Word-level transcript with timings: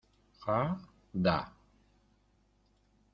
ja? 0.45 0.79
da. 1.13 1.37